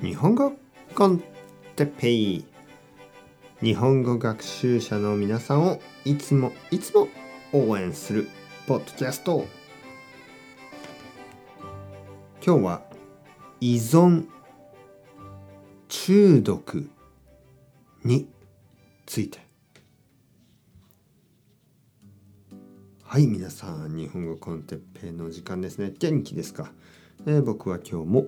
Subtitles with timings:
[0.00, 0.52] 日本語
[0.94, 1.20] コン
[1.74, 2.44] テペイ。
[3.60, 7.08] 日本語学習者の皆さんをいつもいつも
[7.52, 8.28] 応援する
[8.68, 9.44] ポッドキャスト。
[12.46, 12.82] 今日は
[13.60, 14.26] 依存
[15.88, 16.88] 中毒
[18.04, 18.28] に
[19.04, 19.40] ついて。
[23.02, 25.92] はい皆さん日本語コンテッペイの時間ですね。
[25.98, 26.70] 元気ですか、
[27.26, 28.26] えー、僕は今日も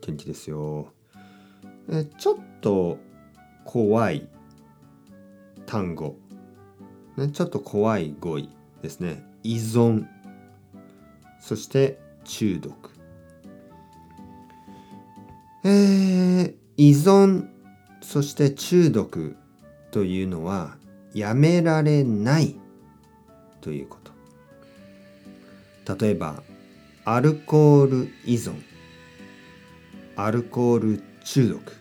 [0.00, 0.92] 元気ですよ。
[2.18, 2.98] ちょっと
[3.64, 4.28] 怖い
[5.66, 6.16] 単語、
[7.16, 8.48] ね、ちょっと怖い語彙
[8.82, 9.24] ですね。
[9.42, 10.06] 依存。
[11.40, 12.90] そして中毒。
[15.64, 17.48] えー、依存。
[18.00, 19.36] そして中毒
[19.90, 20.76] というのは
[21.14, 22.56] やめられない
[23.60, 24.12] ということ。
[25.96, 26.42] 例えば
[27.04, 28.60] アルコール依存。
[30.16, 31.72] アルコール中毒、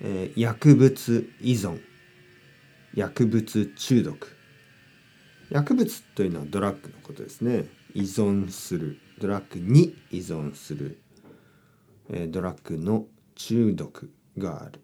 [0.00, 1.80] えー、薬物依存。
[2.94, 4.36] 薬物中毒。
[5.50, 7.66] 薬物というのはドラッグのことですね。
[7.94, 8.98] 依存する。
[9.18, 11.00] ドラッグに依存する、
[12.10, 14.80] えー、ドラッグの中毒がある、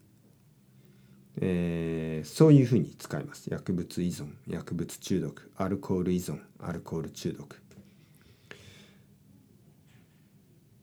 [1.40, 3.48] えー、そういうふうに使います。
[3.50, 4.28] 薬物依存。
[4.46, 5.50] 薬物中毒。
[5.56, 6.38] アルコール依存。
[6.60, 7.56] アルコール中毒。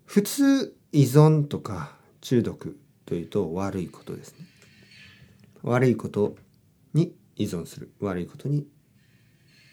[0.05, 4.45] 普通依存とか中毒というと悪いことですね。
[5.61, 6.37] 悪いこと
[6.93, 7.91] に依存する。
[7.99, 8.65] 悪いことに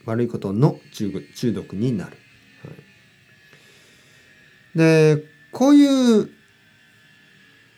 [0.05, 2.17] 悪いことの中中毒になる、
[2.65, 2.71] は
[4.75, 6.31] い、でこういう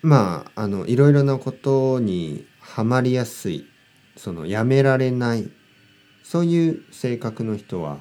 [0.00, 3.66] まああのいろいろなことにはまりやすい
[4.16, 5.50] そのやめられない
[6.22, 7.98] そういう性格の人は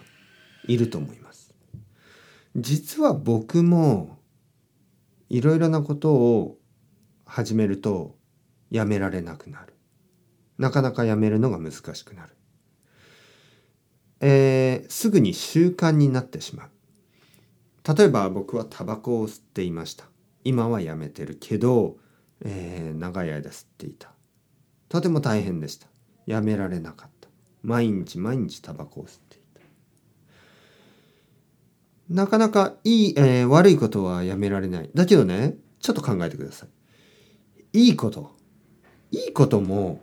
[0.68, 1.54] いると思います。
[2.56, 4.18] 実は僕も
[5.30, 6.58] いろいろなことを
[7.26, 8.16] 始めると
[8.70, 9.74] やめられなくなる。
[10.58, 12.36] なかなかやめるのが難しくなる。
[14.20, 16.70] えー、すぐに習慣になってしまう。
[17.98, 20.06] 例えば僕はタバコを吸っていました。
[20.44, 21.98] 今はやめてるけど、
[22.42, 24.12] えー、長い間吸っていた。
[24.90, 25.88] とても大変でした。
[26.26, 27.30] やめられなかった。
[27.64, 29.43] 毎日毎日タバコを吸っていた。
[32.10, 34.90] なかなかいい、えー、悪いことはやめられない。
[34.94, 36.66] だけどね、ちょっと考えてくださ
[37.74, 37.86] い。
[37.86, 38.32] いいこと。
[39.12, 40.02] いいことも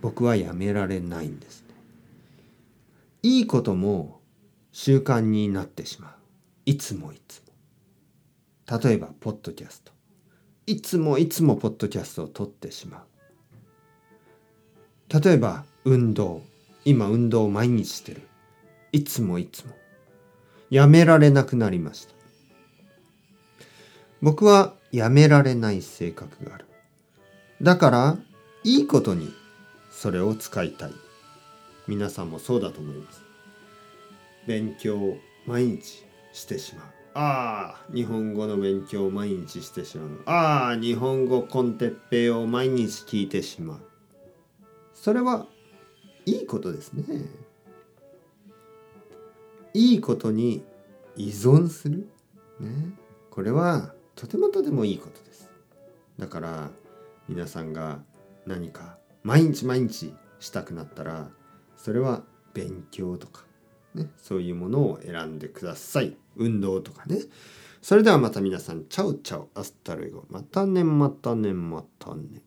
[0.00, 1.74] 僕はやめられないんですね。
[3.22, 4.20] いいことも
[4.72, 6.12] 習慣になってしまう。
[6.66, 7.42] いつもいつ
[8.70, 8.78] も。
[8.78, 9.92] 例えば、ポッドキャスト。
[10.66, 13.04] いつもいつもポッドキャストを撮ってしま
[15.12, 15.20] う。
[15.20, 16.42] 例えば、運動。
[16.84, 18.22] 今、運動を毎日してる。
[18.92, 19.79] いつもいつも。
[20.70, 22.14] やめられなくなりました。
[24.22, 26.66] 僕はやめられない性格がある。
[27.60, 28.18] だから、
[28.64, 29.32] いいことに
[29.90, 30.92] それを使いたい。
[31.88, 33.22] 皆さんもそうだと思います。
[34.46, 36.86] 勉強を毎日してしまう。
[37.14, 40.22] ああ、日本語の勉強を毎日してしまう。
[40.26, 43.78] ああ、日本語コンテッペイを毎日聞いてしまう。
[44.94, 45.46] それは
[46.26, 47.04] いいことですね。
[49.74, 50.64] いいことに
[51.16, 52.08] 依存する、
[52.58, 52.68] ね、
[53.30, 55.50] これはとてもとてもいいことです。
[56.18, 56.70] だから
[57.28, 58.00] 皆さんが
[58.46, 61.28] 何か毎日毎日したくなったら
[61.76, 62.22] それは
[62.52, 63.44] 勉強とか、
[63.94, 66.16] ね、そういうものを選んでください。
[66.36, 67.18] 運動とかね。
[67.82, 70.24] それではまた皆さんチャウチャウアスタルイゴ。
[70.28, 72.42] またねまたねまたね。